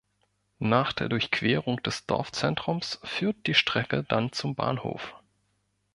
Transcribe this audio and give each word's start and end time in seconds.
Nach 0.57 0.93
der 0.93 1.09
Durchquerung 1.09 1.83
des 1.83 2.07
Dorfzentrums 2.07 2.99
führt 3.03 3.45
die 3.45 3.53
Strecke 3.53 4.03
dann 4.03 4.31
zum 4.31 4.55
Bahnhof. 4.55 5.13